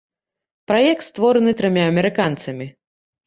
[0.71, 2.69] Праект створаны трыма амерыканцамі.